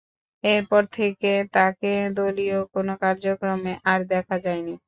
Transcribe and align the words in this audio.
এরপর 0.43 0.83
থেকে 0.93 1.31
তাকে 1.53 1.87
দলীয় 2.17 2.59
কোনো 2.73 2.93
কার্যক্রমে 3.03 3.73
আর 3.85 3.99
দেখা 4.11 4.35
যায়নি। 4.45 4.73